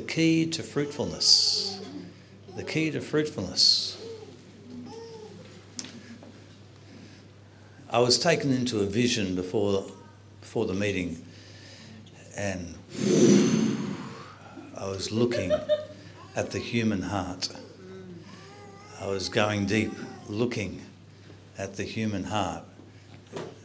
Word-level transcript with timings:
the 0.00 0.06
key 0.06 0.46
to 0.46 0.62
fruitfulness. 0.62 1.78
The 2.56 2.64
key 2.64 2.90
to 2.90 3.02
fruitfulness. 3.02 4.02
I 7.90 7.98
was 7.98 8.18
taken 8.18 8.50
into 8.50 8.80
a 8.80 8.86
vision 8.86 9.34
before, 9.34 9.84
before 10.40 10.64
the 10.64 10.72
meeting, 10.72 11.22
and 12.34 12.74
I 14.74 14.88
was 14.88 15.12
looking 15.12 15.52
at 16.34 16.50
the 16.50 16.58
human 16.58 17.02
heart. 17.02 17.50
I 19.02 19.06
was 19.06 19.28
going 19.28 19.66
deep, 19.66 19.92
looking 20.30 20.80
at 21.58 21.76
the 21.76 21.84
human 21.84 22.24
heart. 22.24 22.64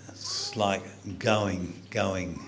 It's 0.10 0.58
like 0.58 0.84
going, 1.18 1.82
going, 1.92 2.42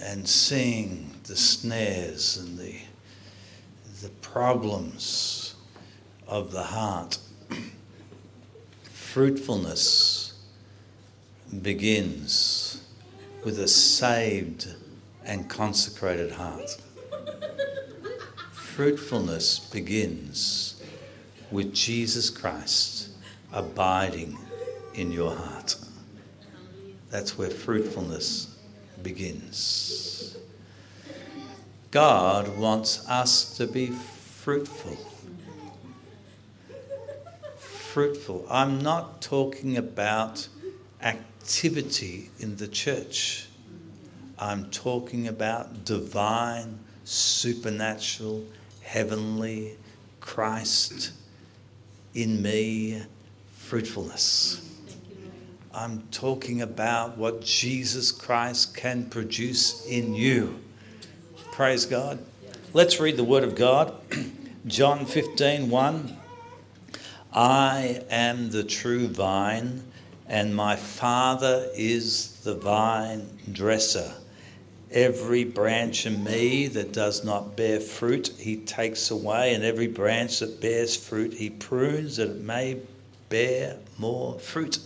and 0.00 0.28
seeing 0.28 1.11
the 1.24 1.36
snares 1.36 2.36
and 2.36 2.58
the, 2.58 2.74
the 4.02 4.08
problems 4.20 5.54
of 6.26 6.52
the 6.52 6.62
heart. 6.62 7.18
Fruitfulness 8.82 10.40
begins 11.60 12.82
with 13.44 13.58
a 13.58 13.68
saved 13.68 14.74
and 15.24 15.48
consecrated 15.48 16.32
heart. 16.32 16.76
Fruitfulness 18.52 19.58
begins 19.58 20.82
with 21.50 21.74
Jesus 21.74 22.30
Christ 22.30 23.10
abiding 23.52 24.38
in 24.94 25.12
your 25.12 25.34
heart. 25.34 25.76
That's 27.10 27.36
where 27.36 27.50
fruitfulness 27.50 28.56
begins. 29.02 30.11
God 31.92 32.56
wants 32.56 33.06
us 33.06 33.54
to 33.58 33.66
be 33.66 33.88
fruitful. 33.88 34.96
Fruitful. 37.58 38.46
I'm 38.48 38.80
not 38.80 39.20
talking 39.20 39.76
about 39.76 40.48
activity 41.02 42.30
in 42.40 42.56
the 42.56 42.66
church. 42.66 43.46
I'm 44.38 44.70
talking 44.70 45.28
about 45.28 45.84
divine, 45.84 46.78
supernatural, 47.04 48.46
heavenly, 48.80 49.76
Christ 50.18 51.12
in 52.14 52.40
me 52.40 53.02
fruitfulness. 53.52 54.66
I'm 55.74 56.02
talking 56.10 56.62
about 56.62 57.18
what 57.18 57.42
Jesus 57.42 58.10
Christ 58.10 58.74
can 58.74 59.10
produce 59.10 59.84
in 59.86 60.14
you. 60.14 60.58
Praise 61.52 61.84
God. 61.84 62.18
Let's 62.72 62.98
read 62.98 63.18
the 63.18 63.24
Word 63.24 63.44
of 63.44 63.54
God. 63.54 63.94
John 64.66 65.04
15 65.04 65.68
1. 65.68 66.16
I 67.34 68.02
am 68.08 68.48
the 68.48 68.64
true 68.64 69.06
vine, 69.06 69.82
and 70.26 70.56
my 70.56 70.76
Father 70.76 71.68
is 71.74 72.40
the 72.42 72.54
vine 72.54 73.28
dresser. 73.52 74.14
Every 74.90 75.44
branch 75.44 76.06
in 76.06 76.24
me 76.24 76.68
that 76.68 76.94
does 76.94 77.22
not 77.22 77.54
bear 77.54 77.80
fruit, 77.80 78.32
he 78.38 78.56
takes 78.56 79.10
away, 79.10 79.52
and 79.52 79.62
every 79.62 79.88
branch 79.88 80.38
that 80.38 80.58
bears 80.58 80.96
fruit, 80.96 81.34
he 81.34 81.50
prunes 81.50 82.16
that 82.16 82.30
it 82.30 82.40
may 82.40 82.78
bear 83.28 83.76
more 83.98 84.38
fruit. 84.38 84.78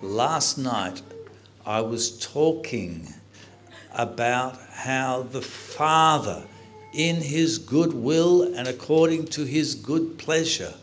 Last 0.00 0.56
night, 0.56 1.02
I 1.66 1.80
was 1.80 2.16
talking 2.20 3.12
about 3.92 4.56
how 4.80 5.22
the 5.22 5.42
Father, 5.42 6.42
in 6.92 7.16
his 7.16 7.58
good 7.58 7.92
will 7.92 8.54
and 8.54 8.66
according 8.66 9.26
to 9.26 9.44
his 9.44 9.74
good 9.74 10.18
pleasure, 10.18 10.74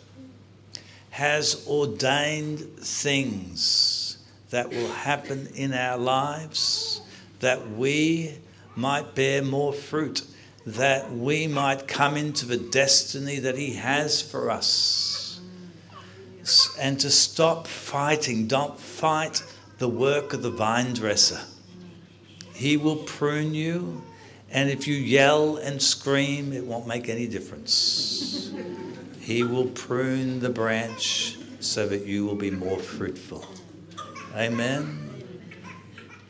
has 1.09 1.66
ordained 1.67 2.59
things 2.79 4.17
that 4.51 4.69
will 4.69 4.89
happen 4.89 5.47
in 5.55 5.73
our 5.73 5.97
lives 5.97 7.01
that 7.39 7.71
we 7.71 8.38
might 8.75 9.16
bear 9.16 9.41
more 9.41 9.73
fruit, 9.73 10.23
that 10.66 11.11
we 11.11 11.47
might 11.47 11.88
come 11.88 12.16
into 12.16 12.45
the 12.45 12.57
destiny 12.57 13.39
that 13.39 13.57
He 13.57 13.73
has 13.73 14.21
for 14.21 14.51
us. 14.51 15.39
And 16.79 17.00
to 17.00 17.09
stop 17.09 17.67
fighting, 17.67 18.47
don't 18.47 18.79
fight 18.79 19.44
the 19.79 19.89
work 19.89 20.33
of 20.33 20.44
the 20.44 20.51
vine 20.51 20.94
dresser. 20.94 21.41
He 22.57 22.75
will 22.75 22.95
prune 22.95 23.53
you, 23.53 24.01
and 24.50 24.68
if 24.72 24.88
you 24.88 24.95
yell 24.95 25.57
and 25.57 25.79
scream, 25.79 26.53
it 26.53 26.66
won't 26.66 26.88
make 26.88 27.07
any 27.07 27.28
difference. 27.28 28.51
He 29.19 29.44
will 29.44 29.68
prune 29.68 30.40
the 30.40 30.50
branch 30.50 31.38
so 31.59 31.88
that 31.88 32.07
you 32.07 32.25
will 32.25 32.35
be 32.35 32.50
more 32.50 32.79
fruitful. 32.79 33.45
Amen. 34.35 35.07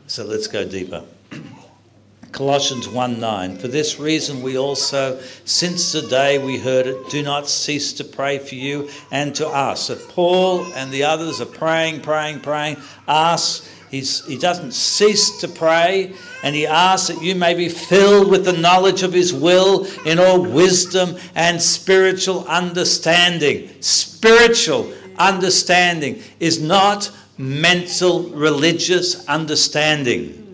So 0.06 0.22
let's 0.26 0.48
go 0.48 0.68
deeper. 0.68 1.02
Colossians 2.32 2.90
1 2.90 3.18
9. 3.18 3.56
For 3.56 3.68
this 3.68 3.98
reason, 3.98 4.42
we 4.42 4.58
also, 4.58 5.18
since 5.46 5.92
the 5.92 6.02
day 6.02 6.36
we 6.36 6.58
heard 6.58 6.86
it, 6.86 7.08
do 7.08 7.22
not 7.22 7.48
cease 7.48 7.94
to 7.94 8.04
pray 8.04 8.38
for 8.38 8.54
you 8.54 8.90
and 9.10 9.34
to 9.36 9.48
us. 9.48 9.86
So 9.86 9.96
Paul 9.96 10.70
and 10.74 10.92
the 10.92 11.04
others 11.04 11.40
are 11.40 11.46
praying, 11.46 12.02
praying, 12.02 12.40
praying. 12.40 12.76
Ask. 13.06 13.66
He's, 13.90 14.24
he 14.26 14.36
doesn't 14.36 14.72
cease 14.72 15.40
to 15.40 15.48
pray, 15.48 16.12
and 16.42 16.54
he 16.54 16.66
asks 16.66 17.08
that 17.08 17.22
you 17.22 17.34
may 17.34 17.54
be 17.54 17.68
filled 17.68 18.30
with 18.30 18.44
the 18.44 18.52
knowledge 18.52 19.02
of 19.02 19.12
his 19.12 19.32
will 19.32 19.86
in 20.04 20.18
all 20.18 20.42
wisdom 20.42 21.16
and 21.34 21.60
spiritual 21.60 22.46
understanding. 22.46 23.70
Spiritual 23.80 24.92
understanding 25.16 26.22
is 26.38 26.60
not 26.60 27.10
mental 27.38 28.24
religious 28.30 29.26
understanding. 29.26 30.44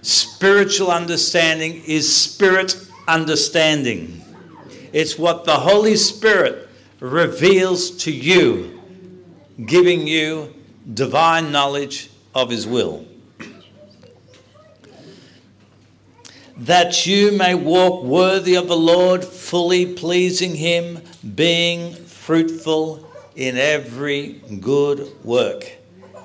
Spiritual 0.00 0.90
understanding 0.90 1.82
is 1.86 2.14
spirit 2.14 2.88
understanding. 3.06 4.22
It's 4.92 5.18
what 5.18 5.44
the 5.44 5.56
Holy 5.56 5.96
Spirit 5.96 6.68
reveals 7.00 7.90
to 8.04 8.10
you, 8.10 8.80
giving 9.66 10.06
you 10.06 10.54
divine 10.94 11.52
knowledge 11.52 12.09
of 12.34 12.50
His 12.50 12.66
will. 12.66 13.06
That 16.56 17.06
you 17.06 17.32
may 17.32 17.54
walk 17.54 18.04
worthy 18.04 18.54
of 18.54 18.68
the 18.68 18.76
Lord, 18.76 19.24
fully 19.24 19.94
pleasing 19.94 20.54
Him, 20.54 21.00
being 21.34 21.94
fruitful 21.94 23.08
in 23.34 23.56
every 23.56 24.42
good 24.60 25.10
work 25.24 25.70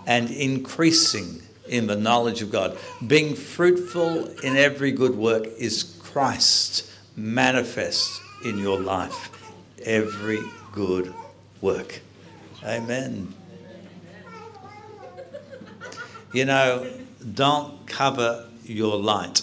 and 0.05 0.29
increasing 0.29 1.41
in 1.67 1.87
the 1.87 1.95
knowledge 1.95 2.41
of 2.41 2.51
God. 2.51 2.77
Being 3.07 3.35
fruitful 3.35 4.27
in 4.41 4.57
every 4.57 4.91
good 4.91 5.15
work 5.15 5.45
is 5.57 5.97
Christ 6.03 6.91
manifest 7.15 8.21
in 8.43 8.57
your 8.57 8.79
life. 8.79 9.29
Every 9.83 10.41
good 10.71 11.13
work. 11.61 12.01
Amen. 12.63 13.33
You 16.35 16.43
know, 16.43 16.85
don't 17.33 17.87
cover 17.87 18.49
your 18.65 18.97
light, 18.97 19.41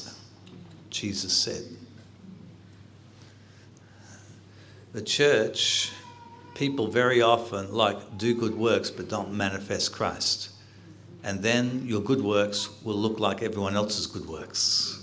Jesus 0.90 1.32
said. 1.32 1.64
The 4.92 5.00
church, 5.00 5.90
people 6.54 6.88
very 6.88 7.22
often 7.22 7.72
like 7.72 8.18
do 8.18 8.34
good 8.34 8.54
works 8.54 8.90
but 8.90 9.08
don't 9.08 9.32
manifest 9.32 9.94
Christ 9.94 10.50
and 11.24 11.42
then 11.42 11.82
your 11.86 12.02
good 12.02 12.20
works 12.20 12.68
will 12.82 12.96
look 12.96 13.18
like 13.18 13.42
everyone 13.42 13.74
else's 13.74 14.06
good 14.06 14.28
works. 14.28 15.02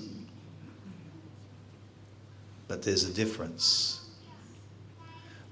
But 2.68 2.84
there's 2.84 3.06
a 3.06 3.12
difference. 3.12 3.99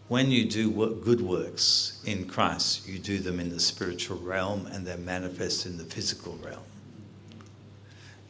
When 0.07 0.31
you 0.31 0.45
do 0.45 0.95
good 1.03 1.21
works 1.21 2.01
in 2.05 2.27
Christ, 2.27 2.87
you 2.87 2.97
do 2.97 3.19
them 3.19 3.39
in 3.39 3.49
the 3.49 3.59
spiritual 3.59 4.17
realm 4.17 4.67
and 4.67 4.87
they're 4.87 4.97
manifest 4.97 5.65
in 5.65 5.77
the 5.77 5.83
physical 5.83 6.37
realm. 6.43 6.63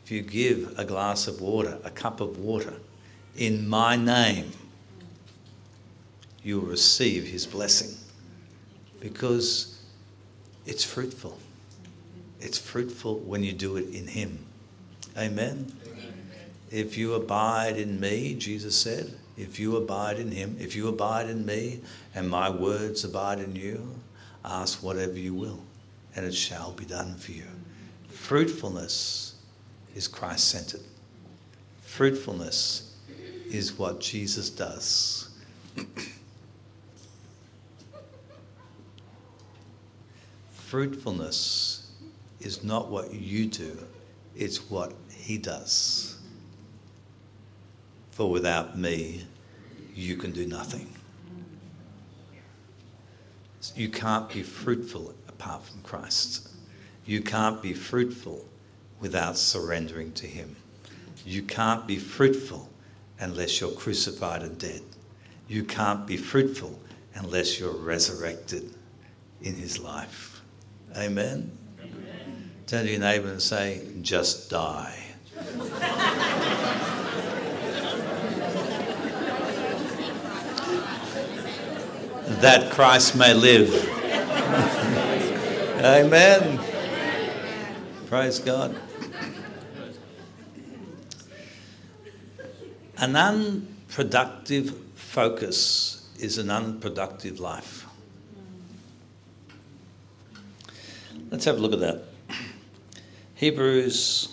If 0.03 0.12
you 0.12 0.21
give 0.21 0.74
a 0.79 0.85
glass 0.85 1.27
of 1.27 1.41
water, 1.41 1.77
a 1.83 1.91
cup 1.91 2.21
of 2.21 2.39
water, 2.39 2.74
in 3.35 3.68
my 3.68 3.95
name, 3.95 4.51
you 6.41 6.59
will 6.59 6.68
receive 6.68 7.25
his 7.25 7.45
blessing 7.45 7.95
because 9.00 9.81
it's 10.65 10.83
fruitful. 10.83 11.38
It's 12.39 12.57
fruitful 12.57 13.19
when 13.19 13.44
you 13.44 13.53
do 13.53 13.77
it 13.77 13.89
in 13.94 14.07
Him. 14.07 14.45
Amen. 15.18 15.71
Amen. 15.88 16.13
If 16.69 16.97
you 16.97 17.13
abide 17.13 17.77
in 17.77 18.00
me, 18.00 18.35
Jesus 18.35 18.75
said, 18.77 19.13
if 19.38 19.60
you 19.60 19.78
abide 19.78 20.19
in 20.19 20.31
Him, 20.31 20.57
if 20.60 20.75
you 20.75 20.88
abide 20.88 21.30
in 21.30 21.45
me, 21.45 21.81
and 22.16 22.30
my 22.30 22.50
words 22.50 23.04
abide 23.04 23.39
in 23.39 23.56
you, 23.56 23.95
ask 24.44 24.81
whatever 24.81 25.18
you 25.18 25.34
will, 25.34 25.60
and 26.16 26.25
it 26.25 26.34
shall 26.34 26.72
be 26.72 26.86
done 26.86 27.16
for 27.16 27.31
you. 27.31 27.45
Fruitfulness 28.10 29.36
is 29.95 30.07
Christ 30.07 30.48
centered. 30.48 30.81
Fruitfulness 31.81 32.95
is 33.50 33.78
what 33.78 34.00
Jesus 34.00 34.50
does. 34.50 35.30
Fruitfulness 40.51 41.92
is 42.42 42.63
not 42.63 42.89
what 42.89 43.13
you 43.13 43.45
do, 43.45 43.78
it's 44.36 44.69
what 44.69 44.94
He 45.10 45.38
does. 45.38 46.06
For 48.18 48.31
without 48.31 48.75
me, 48.75 49.28
you 49.94 50.18
can 50.18 50.31
do 50.31 50.48
nothing. 50.48 50.92
You 53.75 53.90
can't 53.90 54.28
be 54.28 54.42
fruitful 54.42 55.14
apart 55.28 55.64
from 55.64 55.81
Christ. 55.84 56.50
You 57.06 57.22
can't 57.22 57.62
be 57.62 57.74
fruitful 57.74 58.44
without 59.00 59.38
surrendering 59.38 60.14
to 60.14 60.25
Him. 60.25 60.56
You 61.28 61.44
can't 61.44 61.86
be 61.86 61.98
fruitful 61.98 62.68
unless 63.19 63.62
you're 63.62 63.69
crucified 63.69 64.42
and 64.42 64.58
dead. 64.58 64.81
You 65.48 65.63
can't 65.63 66.08
be 66.08 66.18
fruitful 66.18 66.80
unless 67.13 67.60
you're 67.60 67.78
resurrected 67.78 68.74
in 69.44 69.54
His 69.54 69.78
life. 69.78 70.42
Amen? 70.96 71.56
Amen. 71.80 72.52
Turn 72.66 72.86
to 72.86 72.92
your 72.92 73.00
neighbour 73.00 73.30
and 73.30 73.40
say, 73.44 73.88
just 74.02 74.50
die. 74.50 75.06
That 82.27 82.71
Christ 82.71 83.15
may 83.15 83.33
live. 83.33 83.74
Amen. 85.83 86.59
Praise 88.07 88.39
God. 88.39 88.75
An 92.97 93.15
unproductive 93.15 94.75
focus 94.95 96.09
is 96.19 96.38
an 96.38 96.50
unproductive 96.50 97.39
life. 97.39 97.85
Let's 101.29 101.45
have 101.45 101.57
a 101.57 101.59
look 101.59 101.74
at 101.74 101.79
that. 101.79 102.03
Hebrews 103.35 104.29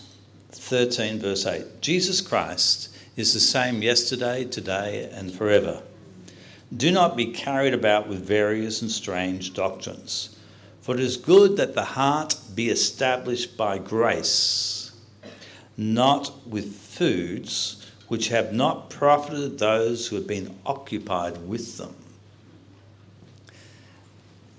13, 0.53 1.19
verse 1.19 1.47
8. 1.47 1.81
Jesus 1.81 2.21
Christ 2.21 2.97
is 3.17 3.35
the 3.35 3.41
same 3.41 3.83
yesterday, 3.83 4.45
today, 4.45 5.11
and 5.13 5.33
forever. 5.33 5.83
Do 6.77 6.91
not 6.91 7.17
be 7.17 7.27
carried 7.27 7.75
about 7.75 8.09
with 8.09 8.27
various 8.27 8.83
and 8.83 8.91
strange 8.91 9.55
doctrines, 9.55 10.37
for 10.81 10.95
it 10.95 11.01
is 11.01 11.17
good 11.17 11.57
that 11.57 11.75
the 11.75 11.85
heart 11.85 12.37
be 12.55 12.69
established 12.69 13.57
by 13.57 13.79
grace, 13.79 14.93
not 15.77 16.33
with 16.47 16.75
foods 16.75 17.91
which 18.09 18.29
have 18.29 18.53
not 18.53 18.91
profited 18.91 19.59
those 19.59 20.07
who 20.07 20.17
have 20.17 20.27
been 20.27 20.57
occupied 20.67 21.49
with 21.49 21.79
them. 21.79 21.95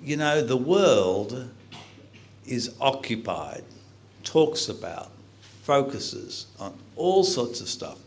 You 0.03 0.17
know, 0.17 0.41
the 0.41 0.57
world 0.57 1.49
is 2.45 2.75
occupied, 2.79 3.63
talks 4.23 4.69
about, 4.69 5.11
focuses 5.63 6.47
on 6.59 6.77
all 6.95 7.23
sorts 7.23 7.61
of 7.61 7.67
stuff. 7.67 7.97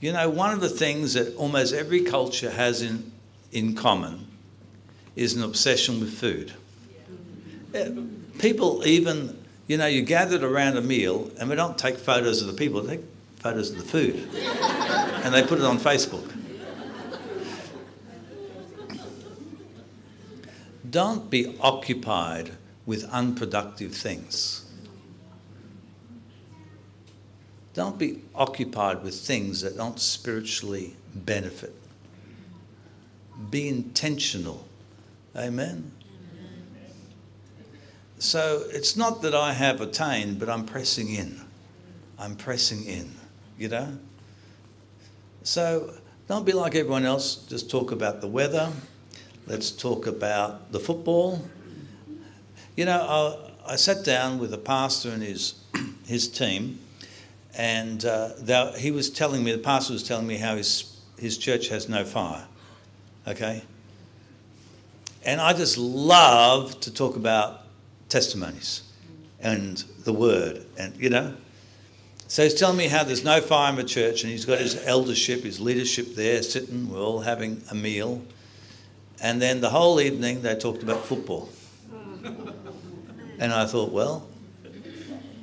You 0.00 0.12
know, 0.12 0.28
one 0.28 0.52
of 0.52 0.60
the 0.60 0.68
things 0.68 1.14
that 1.14 1.34
almost 1.36 1.74
every 1.74 2.02
culture 2.02 2.50
has 2.50 2.82
in, 2.82 3.09
in 3.52 3.74
common 3.74 4.26
is 5.16 5.34
an 5.34 5.42
obsession 5.42 6.00
with 6.00 6.12
food. 6.12 6.52
Uh, 7.74 7.90
people 8.38 8.86
even, 8.86 9.36
you 9.66 9.76
know, 9.76 9.86
you 9.86 10.02
gathered 10.02 10.42
around 10.42 10.76
a 10.76 10.80
meal 10.80 11.30
and 11.38 11.48
we 11.48 11.56
don't 11.56 11.78
take 11.78 11.96
photos 11.96 12.40
of 12.40 12.48
the 12.48 12.54
people, 12.54 12.82
they 12.82 12.96
take 12.96 13.06
photos 13.36 13.70
of 13.70 13.78
the 13.78 13.84
food. 13.84 14.28
and 15.24 15.34
they 15.34 15.42
put 15.42 15.58
it 15.58 15.64
on 15.64 15.78
Facebook. 15.78 16.36
Don't 20.88 21.30
be 21.30 21.56
occupied 21.60 22.52
with 22.84 23.04
unproductive 23.10 23.94
things. 23.94 24.64
Don't 27.74 27.96
be 27.98 28.22
occupied 28.34 29.04
with 29.04 29.14
things 29.14 29.60
that 29.60 29.76
don't 29.76 30.00
spiritually 30.00 30.96
benefit. 31.14 31.74
Be 33.50 33.68
intentional. 33.68 34.66
Amen. 35.36 35.92
So 38.18 38.64
it's 38.68 38.96
not 38.96 39.22
that 39.22 39.34
I 39.34 39.54
have 39.54 39.80
attained, 39.80 40.38
but 40.38 40.48
I'm 40.48 40.66
pressing 40.66 41.08
in. 41.08 41.40
I'm 42.18 42.36
pressing 42.36 42.84
in, 42.84 43.10
you 43.58 43.68
know? 43.68 43.96
So 45.42 45.94
don't 46.28 46.44
be 46.44 46.52
like 46.52 46.74
everyone 46.74 47.06
else, 47.06 47.36
just 47.36 47.70
talk 47.70 47.92
about 47.92 48.20
the 48.20 48.28
weather. 48.28 48.70
Let's 49.46 49.70
talk 49.70 50.06
about 50.06 50.70
the 50.70 50.78
football. 50.78 51.42
You 52.76 52.84
know, 52.84 53.48
I, 53.66 53.72
I 53.72 53.76
sat 53.76 54.04
down 54.04 54.38
with 54.38 54.52
a 54.52 54.58
pastor 54.58 55.10
and 55.10 55.22
his, 55.22 55.54
his 56.06 56.28
team, 56.28 56.78
and 57.56 58.04
uh, 58.04 58.32
they, 58.38 58.74
he 58.78 58.90
was 58.90 59.08
telling 59.08 59.42
me, 59.42 59.52
the 59.52 59.58
pastor 59.58 59.94
was 59.94 60.02
telling 60.02 60.26
me 60.26 60.36
how 60.36 60.56
his, 60.56 61.00
his 61.18 61.38
church 61.38 61.68
has 61.68 61.88
no 61.88 62.04
fire. 62.04 62.46
Okay? 63.26 63.62
And 65.24 65.40
I 65.40 65.52
just 65.52 65.76
love 65.76 66.80
to 66.80 66.92
talk 66.92 67.16
about 67.16 67.62
testimonies 68.08 68.82
and 69.40 69.78
the 70.04 70.12
word, 70.12 70.64
and 70.78 70.96
you 70.96 71.10
know. 71.10 71.34
So 72.28 72.44
he's 72.44 72.54
telling 72.54 72.76
me 72.76 72.86
how 72.86 73.02
there's 73.02 73.24
no 73.24 73.40
fire 73.40 73.70
in 73.70 73.76
the 73.76 73.84
church, 73.84 74.22
and 74.22 74.30
he's 74.30 74.44
got 74.44 74.58
his 74.58 74.86
eldership, 74.86 75.42
his 75.42 75.58
leadership 75.60 76.14
there 76.14 76.42
sitting. 76.42 76.88
We're 76.88 77.00
all 77.00 77.20
having 77.20 77.62
a 77.70 77.74
meal. 77.74 78.22
And 79.20 79.42
then 79.42 79.60
the 79.60 79.70
whole 79.70 80.00
evening 80.00 80.42
they 80.42 80.54
talked 80.54 80.82
about 80.82 81.04
football. 81.04 81.48
And 83.38 83.52
I 83.52 83.66
thought, 83.66 83.90
well, 83.90 84.28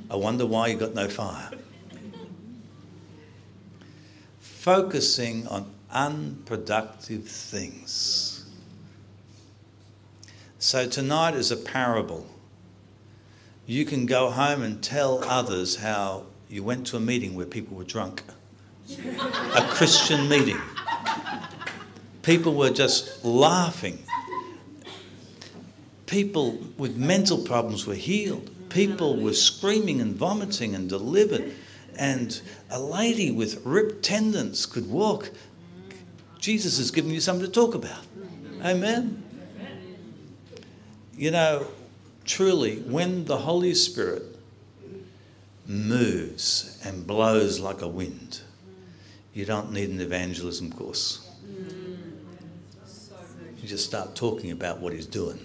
I 0.10 0.16
wonder 0.16 0.46
why 0.46 0.68
you 0.68 0.78
got 0.78 0.94
no 0.94 1.10
fire. 1.10 1.52
Focusing 4.40 5.48
on 5.48 5.70
unproductive 5.92 7.28
things. 7.28 8.46
So 10.60 10.88
tonight 10.88 11.36
is 11.36 11.52
a 11.52 11.58
parable. 11.58 12.28
You 13.66 13.86
can 13.86 14.06
go 14.06 14.30
home 14.30 14.64
and 14.64 14.82
tell 14.82 15.24
others 15.24 15.78
how 15.78 16.24
you 16.50 16.64
went 16.64 16.88
to 16.88 16.98
a 16.98 17.00
meeting 17.00 17.36
where 17.36 17.46
people 17.46 17.78
were 17.78 17.84
drunk. 17.84 18.24
a 18.90 19.68
Christian 19.70 20.30
meeting. 20.30 20.60
People 22.22 22.56
were 22.56 22.70
just 22.70 23.24
laughing 23.24 24.00
People 26.08 26.58
with 26.78 26.96
mental 26.96 27.38
problems 27.38 27.86
were 27.86 27.94
healed. 27.94 28.50
People 28.70 29.18
were 29.18 29.34
screaming 29.34 30.00
and 30.00 30.16
vomiting 30.16 30.74
and 30.74 30.90
delivered. 30.90 31.54
And 31.98 32.42
a 32.72 32.80
lady 32.80 33.30
with 33.30 33.62
ripped 33.66 34.04
tendons 34.04 34.66
could 34.66 34.90
walk. 34.90 35.32
Jesus 36.48 36.78
has 36.78 36.92
given 36.92 37.12
you 37.12 37.20
something 37.20 37.46
to 37.46 37.52
talk 37.52 37.76
about. 37.76 38.00
Amen. 38.64 39.22
You 41.18 41.32
know, 41.32 41.68
truly, 42.24 42.78
when 42.78 43.26
the 43.26 43.36
Holy 43.36 43.74
Spirit 43.74 44.24
moves 45.66 46.82
and 46.86 47.06
blows 47.06 47.60
like 47.60 47.82
a 47.82 47.88
wind, 47.90 48.40
you 49.34 49.44
don't 49.44 49.74
need 49.74 49.90
an 49.90 50.00
evangelism 50.00 50.72
course. 50.72 51.30
You 53.62 53.68
just 53.68 53.86
start 53.86 54.16
talking 54.16 54.52
about 54.52 54.80
what 54.80 54.94
He's 54.94 55.06
doing. 55.06 55.44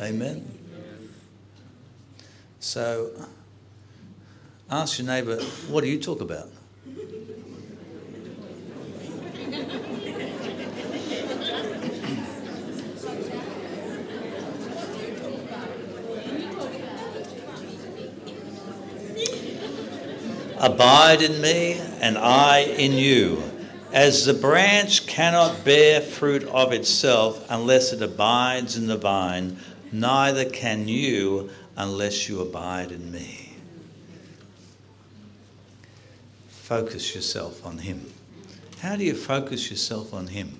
Amen. 0.00 0.52
So 2.58 3.12
ask 4.68 4.98
your 4.98 5.06
neighbour, 5.06 5.40
what 5.68 5.84
do 5.84 5.88
you 5.88 6.00
talk 6.00 6.20
about? 6.20 6.48
Abide 20.60 21.22
in 21.22 21.40
me, 21.40 21.80
and 22.02 22.18
I 22.18 22.58
in 22.58 22.92
you. 22.92 23.42
As 23.94 24.26
the 24.26 24.34
branch 24.34 25.06
cannot 25.06 25.64
bear 25.64 26.02
fruit 26.02 26.44
of 26.44 26.74
itself 26.74 27.44
unless 27.48 27.94
it 27.94 28.02
abides 28.02 28.76
in 28.76 28.86
the 28.86 28.98
vine, 28.98 29.56
neither 29.90 30.44
can 30.44 30.86
you 30.86 31.48
unless 31.78 32.28
you 32.28 32.42
abide 32.42 32.92
in 32.92 33.10
me. 33.10 33.54
Focus 36.48 37.14
yourself 37.14 37.64
on 37.64 37.78
Him. 37.78 38.12
How 38.80 38.96
do 38.96 39.04
you 39.04 39.14
focus 39.14 39.70
yourself 39.70 40.12
on 40.12 40.26
Him? 40.26 40.58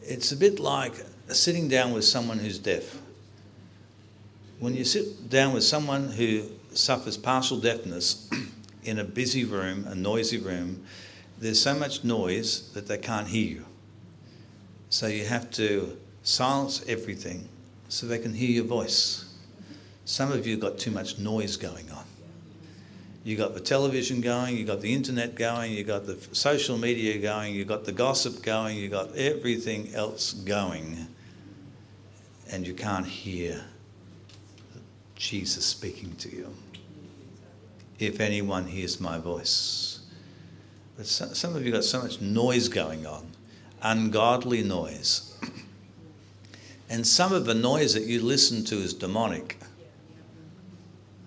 It's 0.00 0.32
a 0.32 0.36
bit 0.36 0.58
like 0.58 0.94
sitting 1.34 1.68
down 1.68 1.92
with 1.92 2.04
someone 2.04 2.38
who's 2.38 2.58
deaf. 2.58 2.98
When 4.58 4.74
you 4.74 4.84
sit 4.84 5.28
down 5.28 5.52
with 5.52 5.64
someone 5.64 6.08
who 6.08 6.48
suffers 6.72 7.16
partial 7.16 7.58
deafness 7.58 8.30
in 8.84 8.98
a 8.98 9.04
busy 9.04 9.44
room, 9.44 9.86
a 9.86 9.94
noisy 9.94 10.38
room, 10.38 10.84
there's 11.38 11.60
so 11.60 11.74
much 11.74 12.04
noise 12.04 12.72
that 12.72 12.86
they 12.86 12.98
can't 12.98 13.28
hear 13.28 13.46
you. 13.46 13.64
So 14.90 15.06
you 15.06 15.24
have 15.24 15.50
to 15.52 15.96
silence 16.22 16.84
everything 16.86 17.48
so 17.88 18.06
they 18.06 18.18
can 18.18 18.34
hear 18.34 18.50
your 18.50 18.64
voice. 18.64 19.24
Some 20.04 20.32
of 20.32 20.46
you 20.46 20.56
got 20.56 20.78
too 20.78 20.90
much 20.90 21.18
noise 21.18 21.56
going 21.56 21.90
on. 21.90 22.04
You 23.24 23.36
got 23.36 23.54
the 23.54 23.60
television 23.60 24.20
going, 24.20 24.56
you 24.56 24.64
got 24.64 24.80
the 24.80 24.92
internet 24.92 25.36
going, 25.36 25.72
you 25.72 25.84
got 25.84 26.06
the 26.06 26.18
social 26.32 26.76
media 26.76 27.18
going, 27.18 27.54
you 27.54 27.64
got 27.64 27.84
the 27.84 27.92
gossip 27.92 28.42
going, 28.42 28.76
you 28.76 28.88
got 28.88 29.14
everything 29.14 29.94
else 29.94 30.32
going, 30.32 31.06
and 32.52 32.66
you 32.66 32.74
can't 32.74 33.06
hear 33.06 33.64
Jesus 35.16 35.64
speaking 35.64 36.14
to 36.16 36.28
you. 36.28 36.54
If 37.98 38.20
anyone 38.20 38.66
hears 38.66 39.00
my 39.00 39.18
voice. 39.18 40.00
But 40.96 41.06
some 41.06 41.56
of 41.56 41.64
you 41.64 41.72
got 41.72 41.84
so 41.84 42.02
much 42.02 42.20
noise 42.20 42.68
going 42.68 43.06
on, 43.06 43.26
ungodly 43.80 44.62
noise. 44.62 45.34
And 46.90 47.06
some 47.06 47.32
of 47.32 47.46
the 47.46 47.54
noise 47.54 47.94
that 47.94 48.02
you 48.02 48.20
listen 48.20 48.66
to 48.66 48.74
is 48.74 48.92
demonic. 48.92 49.56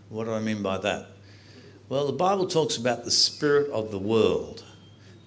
What 0.10 0.26
do 0.26 0.34
I 0.34 0.40
mean 0.40 0.62
by 0.62 0.78
that? 0.78 1.08
Well, 1.90 2.06
the 2.06 2.14
Bible 2.14 2.46
talks 2.46 2.78
about 2.78 3.04
the 3.04 3.10
spirit 3.10 3.72
of 3.72 3.90
the 3.90 3.98
world, 3.98 4.64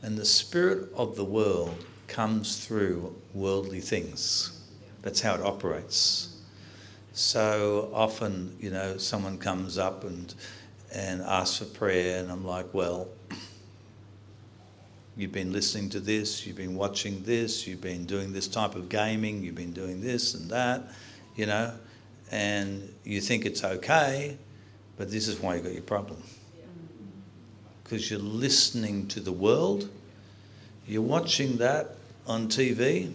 and 0.01 0.17
the 0.17 0.25
spirit 0.25 0.93
of 0.95 1.17
the 1.17 1.25
world 1.25 1.85
comes 2.07 2.65
through 2.65 3.17
worldly 3.35 3.81
things. 3.81 4.58
That's 5.09 5.23
how 5.23 5.37
it 5.37 5.41
operates. 5.41 6.37
So 7.15 7.91
often, 7.95 8.55
you 8.61 8.69
know, 8.69 8.99
someone 8.99 9.39
comes 9.39 9.79
up 9.79 10.05
and 10.05 10.35
and 10.93 11.23
asks 11.23 11.57
for 11.57 11.65
prayer, 11.65 12.19
and 12.19 12.31
I'm 12.31 12.45
like, 12.45 12.67
well, 12.75 13.09
you've 15.17 15.33
been 15.33 15.51
listening 15.51 15.89
to 15.91 16.01
this, 16.01 16.47
you've 16.47 16.59
been 16.59 16.75
watching 16.75 17.23
this, 17.23 17.67
you've 17.67 17.81
been 17.81 18.05
doing 18.05 18.35
this 18.35 18.49
type 18.49 18.75
of 18.75 18.91
gaming, 18.91 19.43
you've 19.43 19.55
been 19.55 19.73
doing 19.73 20.03
this 20.03 20.35
and 20.35 20.51
that, 20.51 20.83
you 21.37 21.47
know, 21.47 21.73
and 22.31 22.95
you 23.03 23.23
think 23.23 23.47
it's 23.47 23.65
okay, 23.65 24.37
but 24.99 25.11
this 25.11 25.27
is 25.27 25.41
why 25.41 25.57
you 25.57 25.63
got 25.63 25.73
your 25.73 25.81
problem 25.81 26.23
because 27.83 28.11
you're 28.11 28.21
listening 28.21 29.07
to 29.09 29.21
the 29.21 29.33
world, 29.33 29.89
you're 30.87 31.01
watching 31.01 31.57
that 31.57 31.97
on 32.27 32.49
TV, 32.49 33.11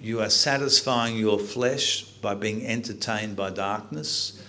you 0.00 0.20
are 0.20 0.30
satisfying 0.30 1.16
your 1.16 1.38
flesh 1.38 2.02
by 2.02 2.34
being 2.34 2.66
entertained 2.66 3.36
by 3.36 3.50
darkness, 3.50 4.42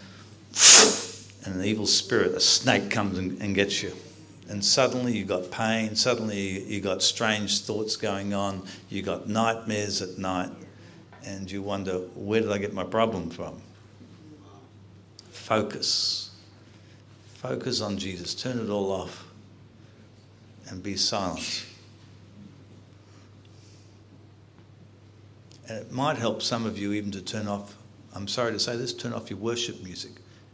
and 1.45 1.55
an 1.55 1.63
evil 1.63 1.85
spirit, 1.85 2.33
a 2.33 2.39
snake, 2.39 2.89
comes 2.91 3.17
and, 3.17 3.41
and 3.41 3.55
gets 3.55 3.81
you. 3.81 3.93
And 4.49 4.63
suddenly 4.63 5.15
you've 5.15 5.27
got 5.27 5.51
pain, 5.51 5.95
suddenly 5.95 6.63
you've 6.63 6.83
got 6.83 7.03
strange 7.03 7.61
thoughts 7.61 7.95
going 7.95 8.33
on, 8.33 8.65
you've 8.89 9.05
got 9.05 9.29
nightmares 9.29 10.01
at 10.01 10.17
night, 10.17 10.49
and 11.23 11.49
you 11.49 11.61
wonder, 11.61 11.99
where 12.15 12.41
did 12.41 12.51
I 12.51 12.57
get 12.57 12.73
my 12.73 12.83
problem 12.83 13.29
from? 13.29 13.61
Focus. 15.29 16.31
Focus 17.35 17.81
on 17.81 17.97
Jesus. 17.97 18.35
Turn 18.35 18.59
it 18.59 18.69
all 18.69 18.91
off 18.91 19.25
and 20.69 20.83
be 20.83 20.95
silent. 20.95 21.65
And 25.69 25.77
it 25.77 25.91
might 25.91 26.17
help 26.17 26.41
some 26.41 26.65
of 26.65 26.77
you 26.77 26.93
even 26.93 27.11
to 27.11 27.21
turn 27.21 27.47
off, 27.47 27.75
I'm 28.15 28.27
sorry 28.27 28.51
to 28.51 28.59
say 28.59 28.75
this, 28.75 28.91
turn 28.91 29.13
off 29.13 29.29
your 29.29 29.37
worship 29.37 29.81
music 29.83 30.11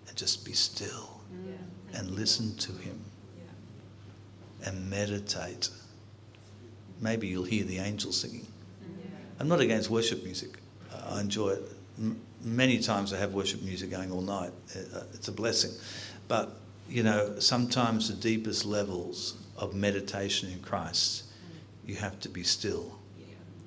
and 0.07 0.17
just 0.17 0.45
be 0.45 0.51
still 0.51 1.21
yeah. 1.47 1.99
and 1.99 2.11
listen 2.11 2.55
to 2.57 2.73
Him 2.73 2.99
yeah. 3.37 4.69
and 4.69 4.89
meditate. 4.89 5.69
Maybe 6.99 7.27
you'll 7.27 7.45
hear 7.45 7.63
the 7.63 7.79
angels 7.79 8.19
singing. 8.19 8.45
Yeah. 8.81 9.05
I'm 9.39 9.47
not 9.47 9.61
against 9.61 9.89
worship 9.89 10.23
music, 10.23 10.57
I 11.09 11.21
enjoy 11.21 11.51
it. 11.51 11.63
many 12.41 12.79
times 12.79 13.13
I 13.13 13.17
have 13.17 13.33
worship 13.33 13.61
music 13.61 13.91
going 13.91 14.11
all 14.11 14.21
night, 14.21 14.51
uh, 14.75 15.03
it's 15.13 15.29
a 15.29 15.31
blessing. 15.31 15.71
But, 16.27 16.57
you 16.89 17.03
know, 17.03 17.39
sometimes 17.39 18.09
the 18.09 18.15
deepest 18.15 18.65
levels 18.65 19.35
of 19.57 19.73
meditation 19.73 20.51
in 20.51 20.59
Christ, 20.59 21.23
you 21.85 21.95
have 21.95 22.19
to 22.21 22.29
be 22.29 22.43
still. 22.43 22.99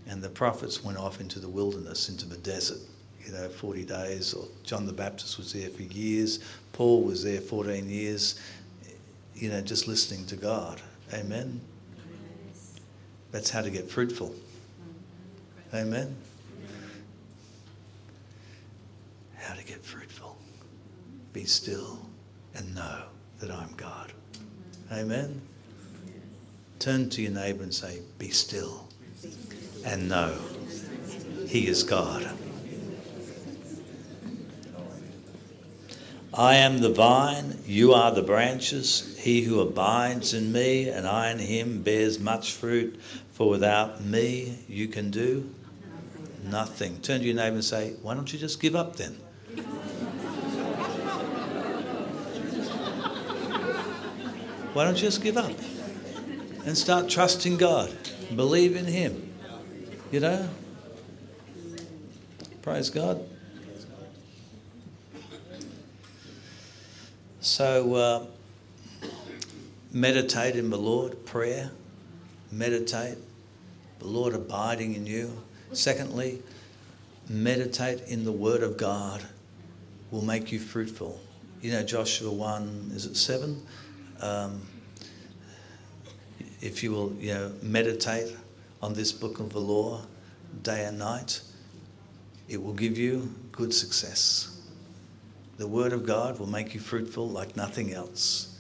And 0.08 0.22
the 0.22 0.28
prophets 0.30 0.82
went 0.82 0.96
off 0.96 1.20
into 1.20 1.38
the 1.38 1.48
wilderness, 1.48 2.08
into 2.08 2.26
the 2.26 2.38
desert, 2.38 2.78
you 3.24 3.32
know, 3.32 3.48
40 3.48 3.84
days, 3.84 4.32
or 4.32 4.46
John 4.64 4.86
the 4.86 4.92
Baptist 4.92 5.36
was 5.36 5.52
there 5.52 5.68
for 5.68 5.82
years, 5.82 6.40
Paul 6.72 7.02
was 7.02 7.22
there 7.22 7.40
14 7.40 7.88
years, 7.88 8.40
you 9.34 9.50
know, 9.50 9.60
just 9.60 9.86
listening 9.86 10.24
to 10.26 10.36
God. 10.36 10.80
Amen. 11.12 11.60
That's 13.30 13.50
how 13.50 13.60
to 13.60 13.70
get 13.70 13.90
fruitful. 13.90 14.34
Amen. 15.74 16.16
How 19.36 19.54
to 19.54 19.64
get 19.64 19.84
fruitful. 19.84 20.38
Be 21.34 21.44
still 21.44 21.98
and 22.54 22.74
know 22.74 23.02
that 23.40 23.50
I'm 23.50 23.74
God. 23.76 24.12
Amen. 24.90 25.42
Turn 26.78 27.10
to 27.10 27.22
your 27.22 27.32
neighbour 27.32 27.62
and 27.62 27.74
say, 27.74 28.00
Be 28.18 28.30
still 28.30 28.88
and 29.88 30.08
know 30.08 30.36
He 31.46 31.66
is 31.66 31.82
God. 31.82 32.30
I 36.34 36.56
am 36.56 36.78
the 36.78 36.90
vine, 36.90 37.58
you 37.66 37.94
are 37.94 38.12
the 38.12 38.22
branches. 38.22 39.18
He 39.18 39.42
who 39.42 39.60
abides 39.60 40.34
in 40.34 40.52
me 40.52 40.88
and 40.88 41.06
I 41.06 41.30
in 41.30 41.38
him 41.38 41.82
bears 41.82 42.20
much 42.20 42.52
fruit, 42.52 43.00
for 43.32 43.48
without 43.48 44.04
me 44.04 44.58
you 44.68 44.86
can 44.86 45.10
do 45.10 45.52
nothing. 46.44 47.00
Turn 47.00 47.20
to 47.20 47.26
your 47.26 47.34
neighbour 47.34 47.56
and 47.56 47.64
say, 47.64 47.94
Why 48.02 48.14
don't 48.14 48.32
you 48.32 48.38
just 48.38 48.60
give 48.60 48.76
up 48.76 48.96
then? 48.96 49.14
Why 54.74 54.84
don't 54.84 54.96
you 54.96 55.02
just 55.02 55.22
give 55.22 55.36
up? 55.36 55.50
and 56.68 56.76
start 56.76 57.08
trusting 57.08 57.56
God. 57.56 57.90
Believe 58.36 58.76
in 58.76 58.84
Him. 58.84 59.27
You 60.10 60.20
know? 60.20 60.48
Praise 62.62 62.88
God. 62.88 63.22
So, 67.40 67.94
uh, 67.94 68.26
meditate 69.92 70.56
in 70.56 70.70
the 70.70 70.78
Lord, 70.78 71.26
prayer, 71.26 71.70
meditate, 72.50 73.18
the 73.98 74.06
Lord 74.06 74.32
abiding 74.32 74.94
in 74.94 75.06
you. 75.06 75.42
Secondly, 75.72 76.42
meditate 77.28 78.00
in 78.08 78.24
the 78.24 78.32
Word 78.32 78.62
of 78.62 78.78
God 78.78 79.22
will 80.10 80.24
make 80.24 80.50
you 80.50 80.58
fruitful. 80.58 81.20
You 81.60 81.72
know, 81.72 81.82
Joshua 81.82 82.32
1, 82.32 82.92
is 82.94 83.04
it 83.04 83.14
7? 83.14 83.60
Um, 84.20 84.62
if 86.62 86.82
you 86.82 86.92
will, 86.92 87.12
you 87.20 87.34
know, 87.34 87.52
meditate 87.60 88.34
on 88.82 88.94
this 88.94 89.12
book 89.12 89.40
of 89.40 89.52
the 89.52 89.60
law 89.60 90.02
day 90.62 90.84
and 90.84 90.98
night, 90.98 91.40
it 92.48 92.62
will 92.62 92.74
give 92.74 92.96
you 92.96 93.34
good 93.52 93.74
success. 93.74 94.60
The 95.56 95.66
Word 95.66 95.92
of 95.92 96.06
God 96.06 96.38
will 96.38 96.46
make 96.46 96.74
you 96.74 96.80
fruitful 96.80 97.28
like 97.28 97.56
nothing 97.56 97.92
else. 97.92 98.58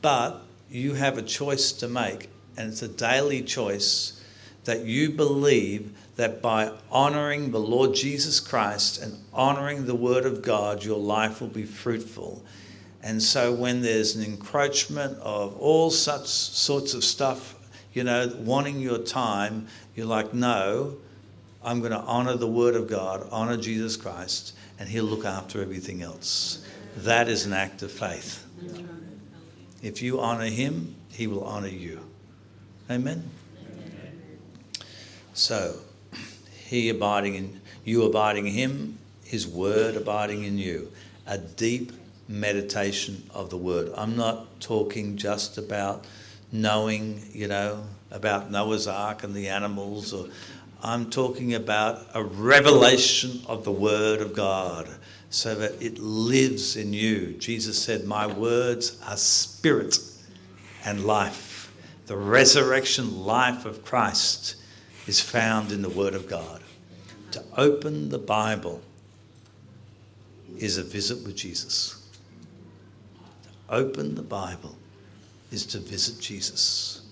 But 0.00 0.42
you 0.70 0.94
have 0.94 1.18
a 1.18 1.22
choice 1.22 1.72
to 1.72 1.88
make, 1.88 2.30
and 2.56 2.68
it's 2.68 2.82
a 2.82 2.88
daily 2.88 3.42
choice 3.42 4.20
that 4.64 4.84
you 4.84 5.10
believe 5.10 5.96
that 6.16 6.40
by 6.40 6.72
honoring 6.90 7.50
the 7.50 7.60
Lord 7.60 7.94
Jesus 7.94 8.40
Christ 8.40 9.02
and 9.02 9.18
honoring 9.32 9.86
the 9.86 9.94
Word 9.94 10.24
of 10.24 10.42
God, 10.42 10.84
your 10.84 10.98
life 10.98 11.40
will 11.40 11.48
be 11.48 11.64
fruitful 11.64 12.42
and 13.02 13.22
so 13.22 13.52
when 13.52 13.82
there's 13.82 14.14
an 14.14 14.24
encroachment 14.24 15.18
of 15.18 15.56
all 15.58 15.90
such 15.90 16.26
sorts 16.26 16.94
of 16.94 17.02
stuff, 17.02 17.56
you 17.92 18.04
know, 18.04 18.32
wanting 18.38 18.80
your 18.80 18.98
time, 18.98 19.66
you're 19.94 20.06
like, 20.06 20.32
no, 20.32 20.96
I'm 21.64 21.80
going 21.80 21.92
to 21.92 22.00
honor 22.00 22.36
the 22.36 22.46
Word 22.46 22.74
of 22.74 22.88
God, 22.88 23.26
honor 23.30 23.56
Jesus 23.56 23.96
Christ, 23.96 24.54
and 24.78 24.88
He'll 24.88 25.04
look 25.04 25.24
after 25.24 25.62
everything 25.62 26.02
else. 26.02 26.66
That 26.96 27.28
is 27.28 27.46
an 27.46 27.52
act 27.52 27.82
of 27.82 27.92
faith. 27.92 28.46
If 29.82 30.02
you 30.02 30.20
honor 30.20 30.46
Him, 30.46 30.94
He 31.10 31.26
will 31.26 31.44
honor 31.44 31.68
you. 31.68 32.00
Amen? 32.90 33.30
So, 35.34 35.76
He 36.66 36.88
abiding 36.88 37.34
in 37.34 37.60
you, 37.84 38.04
abiding 38.04 38.46
in 38.46 38.52
Him, 38.52 38.98
His 39.24 39.46
Word 39.46 39.96
abiding 39.96 40.44
in 40.44 40.58
you. 40.58 40.90
A 41.26 41.38
deep 41.38 41.92
meditation 42.28 43.28
of 43.34 43.50
the 43.50 43.56
word. 43.56 43.92
I'm 43.96 44.16
not 44.16 44.60
talking 44.60 45.16
just 45.16 45.58
about 45.58 46.04
knowing, 46.52 47.22
you 47.32 47.48
know, 47.48 47.82
about 48.10 48.50
Noah's 48.50 48.86
Ark 48.86 49.24
and 49.24 49.34
the 49.34 49.48
animals, 49.48 50.12
or 50.12 50.28
I'm 50.82 51.10
talking 51.10 51.54
about 51.54 52.06
a 52.14 52.22
revelation 52.22 53.40
of 53.46 53.64
the 53.64 53.72
Word 53.72 54.20
of 54.20 54.34
God 54.34 54.88
so 55.30 55.54
that 55.54 55.80
it 55.80 55.98
lives 55.98 56.76
in 56.76 56.92
you. 56.92 57.32
Jesus 57.32 57.82
said, 57.82 58.04
My 58.04 58.26
words 58.26 59.00
are 59.06 59.16
spirit 59.16 59.98
and 60.84 61.04
life. 61.04 61.72
The 62.06 62.16
resurrection 62.16 63.24
life 63.24 63.64
of 63.64 63.84
Christ 63.84 64.56
is 65.06 65.20
found 65.20 65.72
in 65.72 65.80
the 65.80 65.88
Word 65.88 66.14
of 66.14 66.28
God. 66.28 66.62
To 67.30 67.42
open 67.56 68.10
the 68.10 68.18
Bible 68.18 68.82
is 70.58 70.76
a 70.76 70.82
visit 70.82 71.24
with 71.24 71.36
Jesus. 71.36 72.06
To 73.44 73.74
open 73.74 74.16
the 74.16 74.22
Bible 74.22 74.76
is 75.52 75.66
to 75.66 75.78
visit 75.78 76.20
Jesus. 76.20 77.02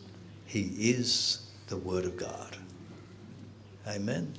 He 0.47 0.73
is 0.78 1.50
the 1.68 1.76
Word 1.76 2.04
of 2.04 2.16
God. 2.16 2.56
Amen. 3.87 4.32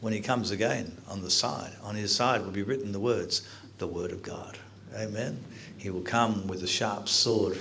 When 0.00 0.12
he 0.12 0.20
comes 0.20 0.50
again 0.50 0.96
on 1.08 1.22
the 1.22 1.30
side, 1.30 1.72
on 1.82 1.94
his 1.94 2.14
side 2.14 2.42
will 2.42 2.50
be 2.52 2.62
written 2.62 2.92
the 2.92 3.00
words, 3.00 3.46
the 3.78 3.86
Word 3.86 4.12
of 4.12 4.22
God. 4.22 4.58
Amen. 4.94 5.42
He 5.78 5.90
will 5.90 6.02
come 6.02 6.46
with 6.46 6.62
a 6.62 6.66
sharp 6.66 7.08
sword, 7.08 7.58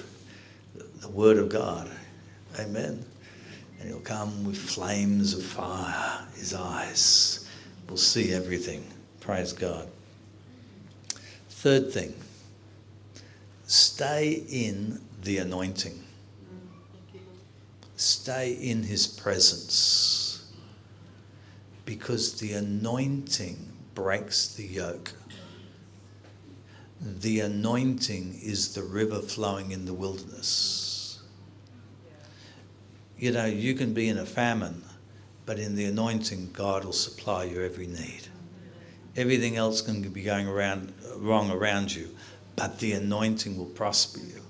the 1.01 1.09
Word 1.09 1.37
of 1.37 1.49
God. 1.49 1.89
Amen. 2.59 3.03
And 3.79 3.89
he'll 3.89 3.99
come 3.99 4.45
with 4.45 4.57
flames 4.57 5.33
of 5.33 5.43
fire. 5.43 6.25
His 6.35 6.53
eyes 6.53 7.49
will 7.89 7.97
see 7.97 8.31
everything. 8.33 8.85
Praise 9.19 9.53
God. 9.53 9.87
Third 11.49 11.91
thing, 11.91 12.13
stay 13.65 14.43
in 14.49 14.99
the 15.23 15.37
anointing 15.37 16.05
stay 17.95 18.53
in 18.53 18.83
his 18.83 19.07
presence 19.07 20.51
because 21.85 22.39
the 22.39 22.53
anointing 22.53 23.71
breaks 23.93 24.55
the 24.55 24.65
yoke. 24.65 25.13
The 27.01 27.41
anointing 27.41 28.39
is 28.41 28.73
the 28.73 28.83
river 28.83 29.19
flowing 29.19 29.71
in 29.71 29.85
the 29.85 29.93
wilderness. 29.93 31.21
You 33.17 33.31
know, 33.31 33.45
you 33.45 33.75
can 33.75 33.93
be 33.93 34.09
in 34.09 34.17
a 34.17 34.25
famine, 34.25 34.83
but 35.45 35.59
in 35.59 35.75
the 35.75 35.85
anointing, 35.85 36.51
God 36.51 36.83
will 36.83 36.91
supply 36.91 37.45
your 37.45 37.63
every 37.63 37.87
need. 37.87 38.27
Everything 39.15 39.55
else 39.55 39.81
can 39.81 40.01
be 40.01 40.23
going 40.23 40.47
around 40.47 40.93
wrong 41.17 41.49
around 41.49 41.93
you, 41.93 42.09
but 42.55 42.79
the 42.79 42.93
anointing 42.93 43.57
will 43.57 43.65
prosper 43.65 44.19
you. 44.19 44.41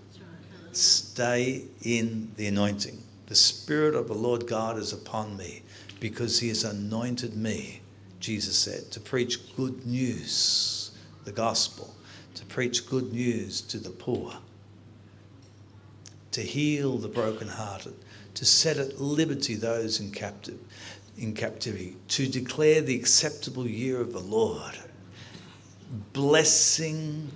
Stay 0.71 1.63
in 1.83 2.31
the 2.35 2.47
anointing. 2.47 3.01
The 3.27 3.35
Spirit 3.35 3.95
of 3.95 4.07
the 4.07 4.13
Lord 4.13 4.47
God 4.47 4.77
is 4.77 4.93
upon 4.93 5.38
me 5.38 5.63
because 6.00 6.39
He 6.39 6.50
has 6.50 6.63
anointed 6.63 7.35
me, 7.35 7.81
Jesus 8.19 8.57
said, 8.57 8.91
to 8.91 9.00
preach 9.00 9.55
good 9.55 9.85
news, 9.85 10.91
the 11.24 11.31
gospel, 11.31 11.95
to 12.35 12.45
preach 12.45 12.88
good 12.88 13.13
news 13.13 13.62
to 13.62 13.79
the 13.79 13.89
poor, 13.89 14.33
to 16.31 16.41
heal 16.41 16.97
the 16.97 17.07
brokenhearted, 17.07 17.95
to 18.35 18.45
set 18.45 18.77
at 18.77 19.00
liberty 19.00 19.55
those 19.55 20.00
in, 20.01 20.12
captive, 20.12 20.59
in 21.17 21.33
captivity, 21.33 21.95
to 22.09 22.27
declare 22.27 22.81
the 22.81 22.95
acceptable 22.95 23.65
year 23.65 24.01
of 24.01 24.12
the 24.12 24.19
Lord. 24.19 24.77
Blessing 26.12 27.31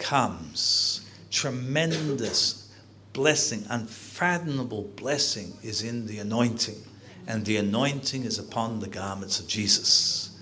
comes, 0.00 1.02
tremendous 1.30 2.68
blessing, 3.12 3.64
unfathomable 3.68 4.90
blessing 4.96 5.52
is 5.62 5.82
in 5.82 6.06
the 6.06 6.18
anointing, 6.18 6.82
and 7.26 7.44
the 7.44 7.56
anointing 7.56 8.24
is 8.24 8.38
upon 8.38 8.80
the 8.80 8.88
garments 8.88 9.38
of 9.38 9.46
Jesus. 9.46 10.40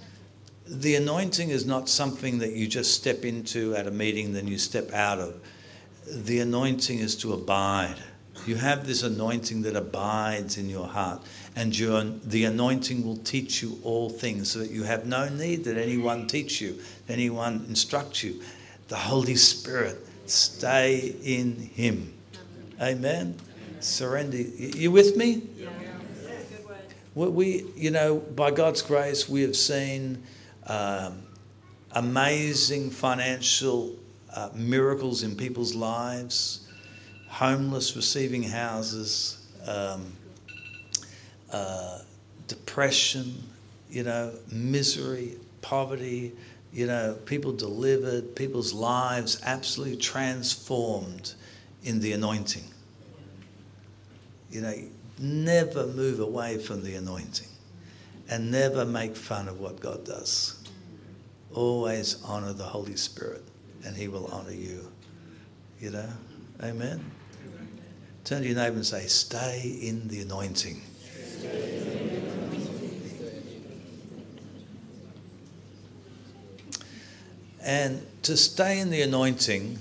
The 0.66 0.96
anointing 0.96 1.50
is 1.50 1.66
not 1.66 1.88
something 1.88 2.38
that 2.38 2.52
you 2.52 2.66
just 2.66 2.94
step 2.94 3.24
into 3.24 3.74
at 3.74 3.86
a 3.86 3.90
meeting, 3.90 4.32
then 4.32 4.46
you 4.46 4.58
step 4.58 4.92
out 4.92 5.18
of. 5.18 5.40
The 6.06 6.40
anointing 6.40 6.98
is 6.98 7.16
to 7.16 7.32
abide. 7.32 7.96
You 8.46 8.56
have 8.56 8.86
this 8.86 9.02
anointing 9.02 9.62
that 9.62 9.76
abides 9.76 10.56
in 10.58 10.68
your 10.68 10.86
heart, 10.86 11.22
and 11.56 11.76
your, 11.76 12.04
the 12.04 12.44
anointing 12.44 13.04
will 13.04 13.16
teach 13.18 13.62
you 13.62 13.78
all 13.82 14.08
things 14.08 14.50
so 14.50 14.60
that 14.60 14.70
you 14.70 14.84
have 14.84 15.06
no 15.06 15.28
need 15.28 15.64
that 15.64 15.76
anyone 15.76 16.26
teach 16.26 16.60
you, 16.60 16.78
anyone 17.08 17.64
instruct 17.68 18.22
you. 18.22 18.40
The 18.88 18.96
Holy 18.96 19.36
Spirit, 19.36 19.98
stay 20.26 21.14
in 21.22 21.56
Him. 21.56 22.12
Amen. 22.80 23.36
Surrender. 23.80 24.38
You 24.38 24.90
with 24.90 25.16
me? 25.16 25.42
Yeah. 25.56 25.68
We, 27.14 27.66
you 27.76 27.90
know, 27.90 28.16
by 28.16 28.50
God's 28.50 28.80
grace, 28.80 29.28
we 29.28 29.42
have 29.42 29.56
seen 29.56 30.22
um, 30.68 31.22
amazing 31.92 32.90
financial 32.90 33.96
uh, 34.34 34.50
miracles 34.54 35.22
in 35.22 35.34
people's 35.34 35.74
lives, 35.74 36.68
homeless 37.28 37.96
receiving 37.96 38.42
houses, 38.42 39.46
um, 39.66 40.12
uh, 41.50 42.00
depression, 42.46 43.42
you 43.90 44.04
know, 44.04 44.32
misery, 44.52 45.36
poverty, 45.60 46.32
you 46.72 46.86
know, 46.86 47.16
people 47.24 47.52
delivered, 47.52 48.36
people's 48.36 48.72
lives 48.72 49.40
absolutely 49.44 49.96
transformed 49.96 51.34
in 51.82 52.00
the 52.00 52.12
anointing. 52.12 52.64
You 54.50 54.60
know, 54.62 54.74
never 55.18 55.86
move 55.86 56.20
away 56.20 56.58
from 56.58 56.82
the 56.82 56.94
anointing 56.94 57.48
and 58.30 58.50
never 58.50 58.84
make 58.84 59.16
fun 59.16 59.48
of 59.48 59.60
what 59.60 59.80
God 59.80 60.04
does. 60.04 60.62
Always 61.54 62.22
honor 62.24 62.52
the 62.52 62.64
Holy 62.64 62.96
Spirit 62.96 63.42
and 63.84 63.96
He 63.96 64.08
will 64.08 64.26
honor 64.26 64.52
you. 64.52 64.90
You 65.80 65.90
know? 65.90 66.08
Amen? 66.62 67.10
Turn 68.24 68.42
to 68.42 68.48
your 68.48 68.56
neighbor 68.56 68.76
and 68.76 68.86
say, 68.86 69.06
Stay 69.06 69.78
in 69.80 70.06
the 70.08 70.20
anointing. 70.20 70.82
And 77.68 78.06
to 78.22 78.34
stay 78.34 78.80
in 78.80 78.88
the 78.88 79.02
anointing, 79.02 79.78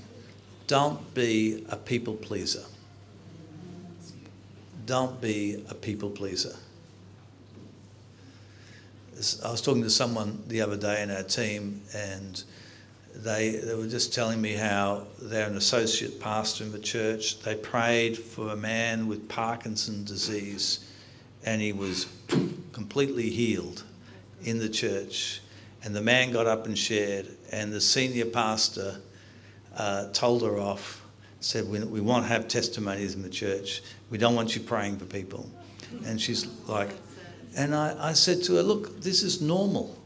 don't 0.67 1.13
be 1.13 1.65
a 1.69 1.77
people 1.77 2.15
pleaser. 2.15 2.65
Don't 4.85 5.21
be 5.21 5.63
a 5.69 5.73
people 5.73 6.09
pleaser. 6.09 6.53
I 9.41 9.49
was 9.49 9.61
talking 9.61 9.83
to 9.83 9.89
someone 9.89 10.43
the 10.47 10.59
other 10.59 10.75
day 10.75 11.01
in 11.01 11.09
our 11.09 11.23
team, 11.23 11.81
and 11.95 12.43
they, 13.15 13.51
they 13.51 13.73
were 13.73 13.87
just 13.87 14.13
telling 14.13 14.41
me 14.41 14.51
how 14.51 15.07
they're 15.21 15.47
an 15.47 15.55
associate 15.55 16.19
pastor 16.19 16.65
in 16.65 16.73
the 16.73 16.79
church. 16.79 17.39
They 17.39 17.55
prayed 17.55 18.17
for 18.17 18.49
a 18.49 18.57
man 18.57 19.07
with 19.07 19.29
Parkinson's 19.29 20.11
disease, 20.11 20.91
and 21.45 21.61
he 21.61 21.71
was 21.71 22.05
completely 22.73 23.29
healed 23.29 23.85
in 24.43 24.59
the 24.59 24.67
church. 24.67 25.39
And 25.85 25.95
the 25.95 26.01
man 26.01 26.33
got 26.33 26.47
up 26.47 26.65
and 26.65 26.77
shared, 26.77 27.36
and 27.51 27.71
the 27.71 27.81
senior 27.81 28.25
pastor 28.25 28.99
uh, 29.75 30.09
told 30.11 30.41
her 30.41 30.57
off, 30.59 31.05
said, 31.39 31.67
we, 31.67 31.79
we 31.83 32.01
won't 32.01 32.25
have 32.25 32.47
testimonies 32.47 33.15
in 33.15 33.21
the 33.21 33.29
church. 33.29 33.81
We 34.09 34.17
don't 34.17 34.35
want 34.35 34.55
you 34.55 34.61
praying 34.61 34.97
for 34.97 35.05
people. 35.05 35.49
And 36.05 36.19
she's 36.19 36.47
like, 36.67 36.89
and 37.55 37.73
I, 37.73 38.09
I 38.09 38.13
said 38.13 38.43
to 38.43 38.55
her, 38.55 38.63
look, 38.63 39.01
this 39.01 39.23
is 39.23 39.41
normal. 39.41 39.97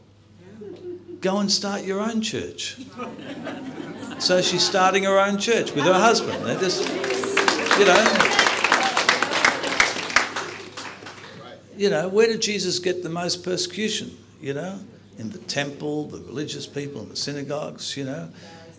Go 1.20 1.38
and 1.38 1.50
start 1.50 1.82
your 1.84 2.00
own 2.00 2.20
church. 2.20 2.78
So 4.18 4.40
she's 4.40 4.64
starting 4.64 5.04
her 5.04 5.18
own 5.18 5.38
church 5.38 5.72
with 5.72 5.84
her 5.84 5.92
husband. 5.94 6.44
They 6.44 6.56
just, 6.56 6.88
you 7.78 7.84
know. 7.84 8.38
You 11.76 11.90
know, 11.90 12.08
where 12.08 12.26
did 12.26 12.42
Jesus 12.42 12.78
get 12.78 13.02
the 13.02 13.08
most 13.08 13.42
persecution? 13.42 14.16
You 14.40 14.54
know, 14.54 14.78
in 15.18 15.30
the 15.30 15.38
temple, 15.38 16.06
the 16.06 16.18
religious 16.20 16.66
people, 16.66 17.02
in 17.02 17.08
the 17.08 17.16
synagogues, 17.16 17.96
you 17.96 18.04
know 18.04 18.28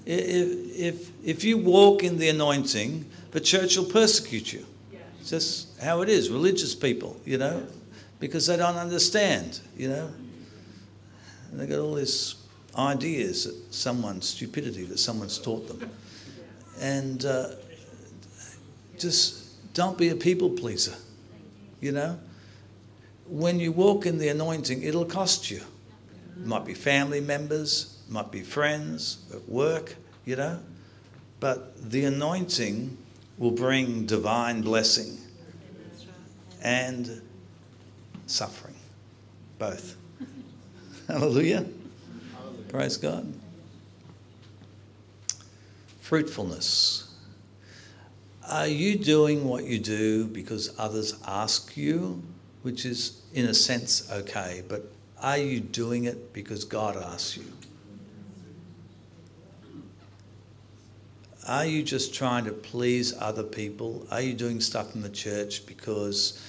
if, 0.05 0.77
if, 0.77 1.11
if 1.23 1.43
you 1.43 1.57
walk 1.57 2.03
in 2.03 2.17
the 2.17 2.29
anointing, 2.29 3.05
the 3.31 3.39
church 3.39 3.77
will 3.77 3.85
persecute 3.85 4.51
you. 4.51 4.65
It's 5.19 5.29
just 5.29 5.81
how 5.81 6.01
it 6.01 6.09
is, 6.09 6.29
religious 6.29 6.75
people, 6.75 7.19
you 7.25 7.37
know, 7.37 7.65
because 8.19 8.47
they 8.47 8.57
don't 8.57 8.75
understand, 8.75 9.61
you 9.77 9.87
know. 9.87 10.11
And 11.51 11.59
they 11.59 11.67
got 11.67 11.79
all 11.79 11.93
these 11.93 12.35
ideas 12.77 13.45
that 13.45 13.73
someone's 13.73 14.27
stupidity 14.27 14.83
that 14.85 14.97
someone's 14.97 15.37
taught 15.37 15.67
them. 15.67 15.89
And 16.79 17.23
uh, 17.23 17.51
just 18.97 19.73
don't 19.73 19.97
be 19.97 20.09
a 20.09 20.15
people 20.15 20.49
pleaser, 20.49 20.95
you 21.79 21.93
know. 21.93 22.19
When 23.27 23.59
you 23.59 23.71
walk 23.71 24.05
in 24.05 24.17
the 24.17 24.27
anointing, 24.27 24.83
it'll 24.83 25.05
cost 25.05 25.49
you. 25.49 25.61
Might 26.37 26.65
be 26.65 26.73
family 26.73 27.21
members, 27.21 28.01
might 28.09 28.31
be 28.31 28.41
friends 28.41 29.25
at 29.33 29.47
work, 29.47 29.95
you 30.25 30.35
know. 30.35 30.59
But 31.39 31.91
the 31.91 32.05
anointing 32.05 32.97
will 33.37 33.51
bring 33.51 34.05
divine 34.05 34.61
blessing 34.61 35.17
and 36.61 37.21
suffering. 38.27 38.75
Both. 39.59 39.97
Hallelujah. 41.07 41.65
Praise 42.69 42.97
God. 42.97 43.31
Fruitfulness. 46.01 47.13
Are 48.49 48.67
you 48.67 48.97
doing 48.97 49.45
what 49.45 49.65
you 49.65 49.79
do 49.79 50.25
because 50.25 50.73
others 50.77 51.15
ask 51.25 51.77
you, 51.77 52.21
which 52.61 52.85
is 52.85 53.21
in 53.33 53.45
a 53.45 53.53
sense 53.53 54.11
okay, 54.11 54.63
but 54.67 54.91
are 55.23 55.37
you 55.37 55.61
doing 55.61 56.03
it 56.03 56.33
because 56.33 56.65
God 56.65 56.97
asks 56.97 57.37
you? 57.37 57.45
Are 61.47 61.65
you 61.65 61.81
just 61.81 62.13
trying 62.13 62.45
to 62.45 62.51
please 62.51 63.13
other 63.17 63.43
people? 63.43 64.05
Are 64.11 64.21
you 64.21 64.33
doing 64.33 64.61
stuff 64.61 64.95
in 64.95 65.01
the 65.01 65.09
church 65.09 65.65
because, 65.65 66.41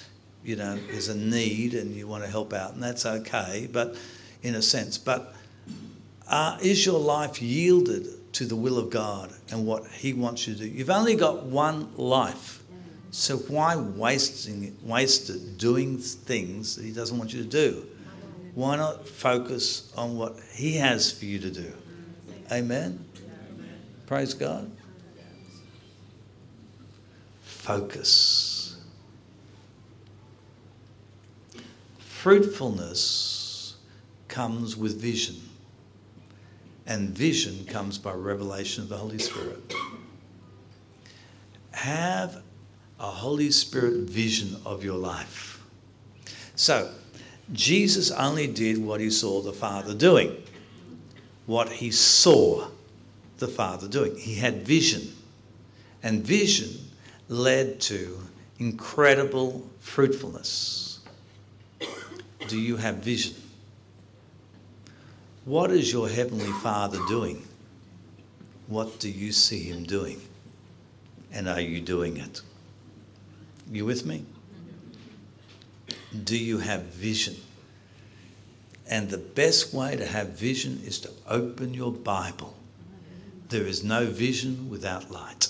you 0.45 0.57
know, 0.57 0.79
there's 0.89 1.09
a 1.09 1.17
need 1.17 1.75
and 1.75 1.95
you 1.95 2.07
want 2.07 2.25
to 2.25 2.31
help 2.31 2.53
out? 2.53 2.75
And 2.75 2.83
that's 2.83 3.07
okay, 3.07 3.69
but 3.73 3.97
in 4.43 4.57
a 4.57 4.63
sense. 4.63 4.99
But 4.99 5.35
uh, 6.29 6.59
is 6.61 6.85
your 6.85 7.01
life 7.01 7.41
yielded 7.41 8.33
to 8.35 8.45
the 8.45 8.57
will 8.57 8.79
of 8.79 8.91
God 8.91 9.33
and 9.51 9.67
what 9.67 9.87
He 9.87 10.13
wants 10.13 10.47
you 10.47 10.55
to 10.55 10.61
do? 10.61 10.69
You've 10.69 10.91
only 10.91 11.15
got 11.17 11.45
one 11.45 11.97
life. 11.97 12.63
So 13.11 13.37
why 13.37 13.77
wasting 13.77 14.77
waste 14.83 15.31
it 15.31 15.59
doing 15.59 15.99
things 15.99 16.77
that 16.77 16.85
He 16.85 16.93
doesn't 16.93 17.17
want 17.17 17.33
you 17.33 17.43
to 17.43 17.49
do? 17.49 17.87
Why 18.55 18.77
not 18.77 19.07
focus 19.09 19.93
on 19.97 20.17
what 20.17 20.37
He 20.55 20.77
has 20.77 21.11
for 21.11 21.25
you 21.25 21.39
to 21.41 21.51
do? 21.51 21.73
Amen. 22.53 23.05
Praise 24.07 24.35
God 24.35 24.71
focus. 27.65 28.77
Fruitfulness 31.99 33.77
comes 34.29 34.77
with 34.77 35.01
vision, 35.01 35.37
and 36.87 37.09
vision 37.09 37.65
comes 37.65 37.97
by 37.97 38.13
revelation 38.13 38.83
of 38.83 38.91
the 38.91 38.99
Holy 38.99 39.19
Spirit. 39.19 39.73
Have 41.73 42.43
a 43.01 43.07
Holy 43.07 43.51
Spirit 43.51 44.11
vision 44.11 44.61
of 44.67 44.85
your 44.85 44.99
life. 44.99 45.65
So, 46.57 46.93
Jesus 47.53 48.11
only 48.11 48.47
did 48.47 48.79
what 48.79 49.01
he 49.01 49.11
saw 49.11 49.43
the 49.43 49.53
Father 49.53 49.95
doing, 49.95 50.43
what 51.47 51.69
he 51.69 51.91
saw 51.91 52.69
the 53.39 53.49
Father 53.49 53.89
doing. 53.89 54.17
He 54.17 54.35
had 54.35 54.67
vision. 54.67 55.13
And 56.03 56.23
vision 56.23 56.71
led 57.29 57.81
to 57.83 58.19
incredible 58.59 59.67
fruitfulness. 59.81 61.01
Do 62.49 62.59
you 62.59 62.77
have 62.77 62.97
vision? 62.97 63.35
What 65.45 65.71
is 65.71 65.93
your 65.93 66.09
Heavenly 66.09 66.53
Father 66.63 66.99
doing? 67.09 67.47
What 68.67 68.99
do 68.99 69.11
you 69.11 69.33
see 69.33 69.65
Him 69.65 69.85
doing? 69.85 70.21
And 71.33 71.49
are 71.49 71.61
you 71.61 71.81
doing 71.81 72.17
it? 72.17 72.41
You 73.71 73.85
with 73.85 74.07
me? 74.07 74.25
Do 76.23 76.39
you 76.39 76.59
have 76.59 76.83
vision? 76.83 77.37
And 78.89 79.09
the 79.09 79.19
best 79.19 79.75
way 79.75 79.97
to 79.97 80.07
have 80.07 80.29
vision 80.31 80.81
is 80.85 81.01
to 81.01 81.11
open 81.29 81.75
your 81.75 81.91
Bible. 81.91 82.55
There 83.49 83.67
is 83.67 83.83
no 83.83 84.07
vision 84.07 84.69
without 84.69 85.11
light 85.11 85.49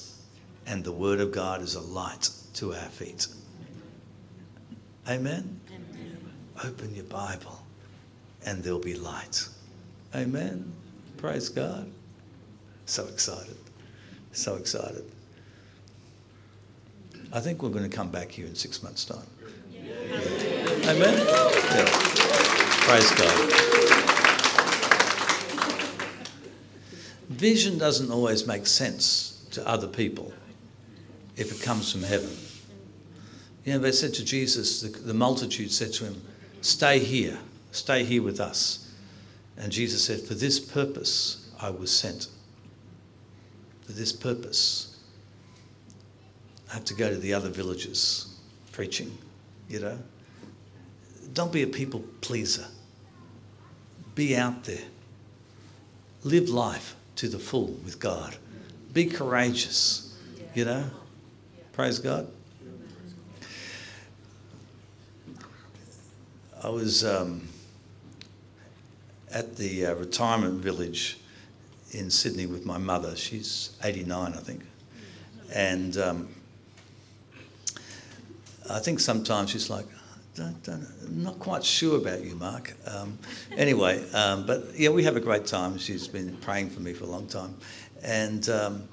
and 0.67 0.85
the 0.85 0.93
Word 0.93 1.21
of 1.21 1.33
God 1.33 1.61
is 1.63 1.75
a 1.75 1.81
light 1.81 2.31
to 2.55 2.73
our 2.73 2.89
feet. 2.89 3.27
Amen? 5.09 5.61
Amen? 5.69 6.19
Open 6.65 6.95
your 6.95 7.05
Bible 7.05 7.61
and 8.47 8.63
there'll 8.63 8.79
be 8.79 8.95
light. 8.95 9.47
Amen? 10.15 10.73
Praise 11.17 11.49
God. 11.49 11.91
So 12.87 13.07
excited. 13.07 13.57
So 14.33 14.57
excited. 14.57 15.05
I 17.33 17.41
think 17.41 17.63
we're 17.63 17.71
going 17.71 17.89
to 17.89 17.95
come 17.95 18.11
back 18.11 18.31
here 18.31 18.47
in 18.47 18.55
six 18.55 18.83
months' 18.83 19.05
time. 19.05 19.27
Yeah. 19.73 20.44
Amen? 20.87 21.27
Praise 22.85 23.11
God. 23.13 23.51
Vision 27.31 27.79
doesn't 27.79 28.11
always 28.11 28.47
make 28.47 28.67
sense 28.67 29.47
to 29.53 29.67
other 29.67 29.89
people 29.89 30.33
if 31.37 31.51
it 31.53 31.65
comes 31.65 31.91
from 31.91 32.03
heaven. 32.03 32.37
You 33.65 33.73
know, 33.73 33.79
they 33.79 33.93
said 33.93 34.13
to 34.15 34.25
Jesus, 34.25 34.83
the, 34.83 34.89
the 34.89 35.15
multitude 35.15 35.73
said 35.73 35.95
to 35.95 36.05
him, 36.05 36.21
Stay 36.61 36.99
here, 36.99 37.39
stay 37.73 38.05
here 38.05 38.23
with 38.23 38.39
us. 38.39 38.93
And 39.57 39.73
Jesus 39.73 40.05
said, 40.05 40.21
For 40.21 40.35
this 40.35 40.61
purpose 40.61 41.51
I 41.61 41.71
was 41.71 41.91
sent. 41.91 42.29
For 43.87 43.93
this 43.93 44.13
purpose. 44.13 44.99
I 46.71 46.75
have 46.75 46.85
to 46.85 46.95
go 46.95 47.09
to 47.09 47.17
the 47.17 47.33
other 47.33 47.49
villages 47.49 48.39
preaching, 48.73 49.17
you 49.69 49.81
know. 49.81 49.99
Don't 51.35 51.53
be 51.53 51.63
a 51.63 51.67
people 51.67 52.01
pleaser. 52.21 52.67
Be 54.15 54.37
out 54.37 54.65
there. 54.65 54.85
Live 56.23 56.49
life 56.49 56.95
to 57.17 57.29
the 57.29 57.41
full 57.41 57.73
with 57.85 57.99
God. 57.99 58.37
Be 58.93 59.07
courageous, 59.07 60.17
you 60.55 60.65
know. 60.65 60.85
Praise 61.73 61.99
God. 61.99 62.29
I 66.63 66.69
was 66.69 67.05
um, 67.05 67.47
at 69.33 69.57
the 69.57 69.87
uh, 69.87 69.95
retirement 69.97 70.63
village 70.63 71.19
in 71.91 72.11
Sydney 72.11 72.47
with 72.47 72.65
my 72.65 72.79
mother. 72.79 73.17
She's 73.17 73.77
89, 73.83 74.33
I 74.33 74.37
think. 74.37 74.63
And 75.53 75.97
um, 75.99 76.29
I 78.71 78.79
think 78.79 79.01
sometimes 79.01 79.51
she's 79.51 79.69
like, 79.69 79.87
don't, 80.35 80.61
don't, 80.65 80.87
I'm 81.07 81.23
not 81.23 81.39
quite 81.39 81.65
sure 81.65 81.97
about 81.97 82.25
you, 82.25 82.35
Mark. 82.35 82.75
Um, 82.87 83.19
anyway, 83.57 84.05
um, 84.13 84.45
but 84.47 84.75
yeah, 84.75 84.89
we 84.89 85.05
have 85.05 85.17
a 85.17 85.21
great 85.21 85.47
time. 85.47 85.79
She's 85.79 86.09
been 86.09 86.37
praying 86.39 86.71
for 86.71 86.81
me 86.81 86.93
for 86.93 87.05
a 87.05 87.09
long 87.09 87.27
time. 87.29 87.57
And 88.03 88.49
um, 88.49 88.89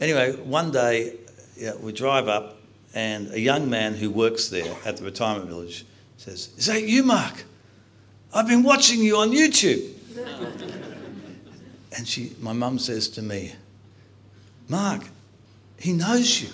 anyway, 0.00 0.36
one 0.36 0.70
day 0.70 1.14
yeah, 1.56 1.74
we 1.74 1.92
drive 1.92 2.28
up, 2.28 2.56
and 2.94 3.30
a 3.32 3.40
young 3.40 3.68
man 3.68 3.94
who 3.94 4.10
works 4.10 4.48
there 4.48 4.74
at 4.84 4.96
the 4.96 5.04
retirement 5.04 5.48
village 5.48 5.84
says, 6.16 6.50
Is 6.56 6.66
that 6.66 6.84
you, 6.84 7.02
Mark? 7.02 7.44
I've 8.32 8.48
been 8.48 8.62
watching 8.62 9.00
you 9.00 9.18
on 9.18 9.30
YouTube. 9.30 9.92
and 11.96 12.08
she, 12.08 12.32
my 12.40 12.52
mum 12.52 12.78
says 12.78 13.08
to 13.10 13.22
me, 13.22 13.54
Mark, 14.68 15.02
he 15.78 15.92
knows 15.92 16.42
you. 16.42 16.48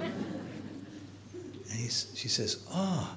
And 0.00 1.92
she 2.14 2.28
says, 2.28 2.64
Oh, 2.70 3.16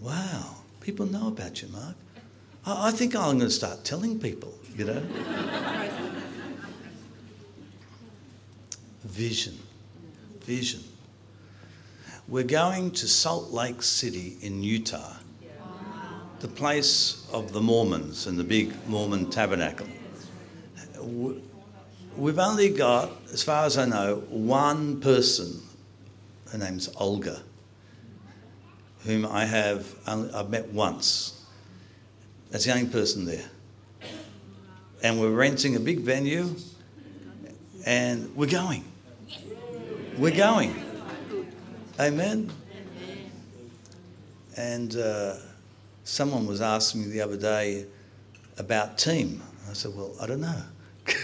wow, 0.00 0.56
people 0.80 1.06
know 1.06 1.28
about 1.28 1.62
you, 1.62 1.68
Mark. 1.68 1.96
I, 2.66 2.88
I 2.88 2.90
think 2.90 3.14
I'm 3.14 3.38
going 3.38 3.40
to 3.40 3.50
start 3.50 3.84
telling 3.84 4.18
people, 4.18 4.54
you 4.76 4.84
know. 4.84 5.02
Vision 9.04 9.58
vision. 10.48 10.82
We're 12.26 12.42
going 12.42 12.92
to 12.92 13.06
Salt 13.06 13.50
Lake 13.50 13.82
City 13.82 14.38
in 14.40 14.62
Utah, 14.62 15.16
the 16.40 16.48
place 16.48 17.28
of 17.30 17.52
the 17.52 17.60
Mormons 17.60 18.26
and 18.26 18.38
the 18.38 18.44
big 18.44 18.72
Mormon 18.88 19.28
tabernacle. 19.28 19.86
We've 22.16 22.38
only 22.38 22.70
got, 22.70 23.10
as 23.30 23.42
far 23.42 23.66
as 23.66 23.76
I 23.76 23.84
know, 23.84 24.22
one 24.30 25.02
person. 25.02 25.60
Her 26.50 26.56
name's 26.56 26.88
Olga, 26.96 27.42
whom 29.04 29.26
I 29.26 29.44
have 29.44 29.94
only, 30.06 30.32
I've 30.32 30.50
met 30.50 30.68
once. 30.68 31.44
That's 32.50 32.64
the 32.64 32.72
only 32.74 32.88
person 32.88 33.24
there. 33.24 33.44
And 35.02 35.20
we're 35.20 35.30
renting 35.30 35.76
a 35.76 35.80
big 35.80 36.00
venue, 36.00 36.54
and 37.86 38.34
we're 38.34 38.50
going. 38.50 38.84
We're 40.16 40.36
going. 40.36 40.74
Amen. 42.00 42.50
And 44.56 44.96
uh, 44.96 45.34
someone 46.02 46.46
was 46.46 46.60
asking 46.60 47.02
me 47.02 47.08
the 47.08 47.20
other 47.20 47.36
day 47.36 47.86
about 48.58 48.98
team. 48.98 49.42
I 49.70 49.72
said, 49.74 49.94
Well, 49.94 50.14
I 50.20 50.26
don't 50.26 50.40
know. 50.40 50.62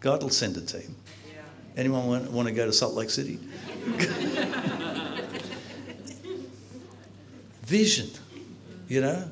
God 0.00 0.22
will 0.22 0.30
send 0.30 0.56
a 0.56 0.60
team. 0.60 0.96
Anyone 1.76 2.06
want, 2.06 2.30
want 2.30 2.48
to 2.48 2.54
go 2.54 2.66
to 2.66 2.72
Salt 2.72 2.94
Lake 2.94 3.10
City? 3.10 3.38
vision, 7.66 8.10
you 8.88 9.00
know? 9.00 9.28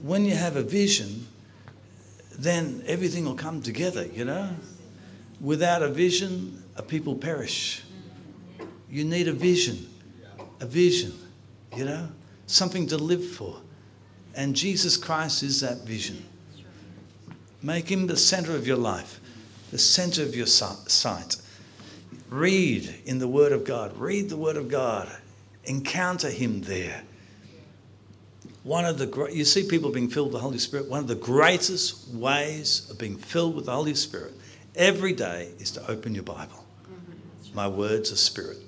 When 0.00 0.24
you 0.24 0.34
have 0.34 0.56
a 0.56 0.62
vision, 0.62 1.26
then 2.38 2.82
everything 2.86 3.24
will 3.24 3.36
come 3.36 3.62
together, 3.62 4.06
you 4.06 4.24
know? 4.24 4.50
Without 5.40 5.82
a 5.82 5.88
vision, 5.88 6.62
a 6.76 6.82
people 6.82 7.14
perish. 7.14 7.84
You 8.90 9.04
need 9.04 9.28
a 9.28 9.32
vision. 9.32 9.88
A 10.60 10.66
vision, 10.66 11.12
you 11.76 11.84
know? 11.84 12.08
something 12.46 12.86
to 12.88 12.98
live 12.98 13.24
for. 13.24 13.56
And 14.34 14.54
Jesus 14.54 14.96
Christ 14.96 15.42
is 15.42 15.60
that 15.60 15.78
vision. 15.86 16.24
Make 17.62 17.90
him 17.90 18.06
the 18.06 18.16
center 18.16 18.54
of 18.54 18.66
your 18.66 18.76
life, 18.76 19.20
the 19.70 19.78
center 19.78 20.22
of 20.22 20.34
your 20.34 20.46
sight. 20.46 21.36
Read 22.28 22.94
in 23.06 23.18
the 23.18 23.28
Word 23.28 23.52
of 23.52 23.64
God. 23.64 23.96
Read 23.96 24.28
the 24.28 24.36
Word 24.36 24.56
of 24.56 24.68
God. 24.68 25.08
Encounter 25.64 26.30
him 26.30 26.62
there. 26.62 27.02
One 28.64 28.86
of 28.86 28.96
the 28.96 29.28
you 29.30 29.44
see 29.44 29.68
people 29.68 29.90
being 29.90 30.08
filled 30.08 30.28
with 30.28 30.34
the 30.34 30.40
Holy 30.40 30.58
Spirit. 30.58 30.88
One 30.88 30.98
of 30.98 31.06
the 31.06 31.14
greatest 31.14 32.08
ways 32.08 32.88
of 32.90 32.98
being 32.98 33.16
filled 33.16 33.54
with 33.54 33.66
the 33.66 33.72
Holy 33.72 33.94
Spirit 33.94 34.32
every 34.74 35.12
day 35.12 35.52
is 35.58 35.70
to 35.72 35.90
open 35.90 36.14
your 36.14 36.24
Bible. 36.24 36.64
My 37.52 37.68
words 37.68 38.10
are 38.10 38.16
spirit. 38.16 38.58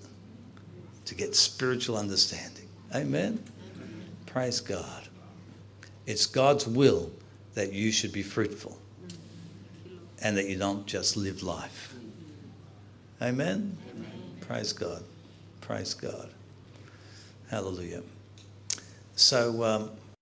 To 1.06 1.14
get 1.14 1.35
spiritual 1.35 1.96
understanding. 1.96 2.68
Amen. 2.94 3.42
Praise 4.26 4.61
God. 4.61 5.09
It's 6.04 6.26
God's 6.26 6.66
will 6.66 7.11
that 7.54 7.72
you 7.72 7.90
should 7.90 8.12
be 8.12 8.22
fruitful 8.22 8.78
and 10.22 10.37
that 10.37 10.46
you 10.46 10.59
don't 10.59 10.87
just 10.87 11.16
live 11.16 11.42
life. 11.42 11.94
Amen? 13.22 13.76
Amen. 13.90 14.12
Praise 14.40 14.72
God. 14.72 15.02
Praise 15.61 15.94
God. 15.94 16.28
Hallelujah. 17.50 18.02
So, 19.16 19.64
um, 19.64 19.90